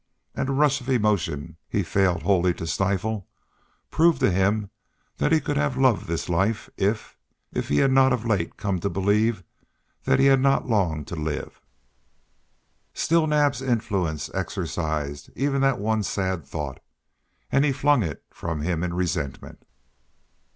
And 0.33 0.49
a 0.49 0.53
rush 0.53 0.81
of 0.81 0.89
emotion 0.89 1.57
he 1.69 1.83
failed 1.83 2.23
wholly 2.23 2.55
to 2.55 2.65
stifle 2.65 3.27
proved 3.91 4.19
to 4.21 4.31
him 4.31 4.71
that 5.17 5.31
he 5.31 5.39
could 5.39 5.57
have 5.57 5.77
loved 5.77 6.07
this 6.07 6.27
life 6.27 6.71
if 6.75 7.15
if 7.53 7.67
he 7.69 7.77
had 7.77 7.91
not 7.91 8.11
of 8.11 8.25
late 8.25 8.57
come 8.57 8.79
to 8.79 8.89
believe 8.89 9.43
that 10.05 10.17
he 10.17 10.25
had 10.25 10.39
not 10.39 10.67
long 10.67 11.05
to 11.05 11.15
live. 11.15 11.61
Still 12.95 13.27
Naab's 13.27 13.61
influence 13.61 14.31
exorcised 14.33 15.29
even 15.35 15.61
that 15.61 15.77
one 15.77 16.01
sad 16.01 16.47
thought; 16.47 16.79
and 17.51 17.63
he 17.63 17.71
flung 17.71 18.01
it 18.01 18.23
from 18.31 18.61
him 18.61 18.83
in 18.83 18.95
resentment. 18.95 19.63